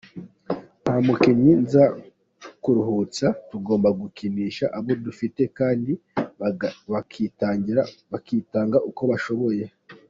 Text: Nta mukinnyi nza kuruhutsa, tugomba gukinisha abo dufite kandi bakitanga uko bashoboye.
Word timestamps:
Nta 0.81 0.95
mukinnyi 1.05 1.53
nza 1.63 1.85
kuruhutsa, 2.63 3.25
tugomba 3.49 3.89
gukinisha 4.01 4.65
abo 4.77 4.91
dufite 5.05 5.41
kandi 5.57 5.91
bakitanga 8.11 8.77
uko 8.89 9.01
bashoboye. 9.11 9.63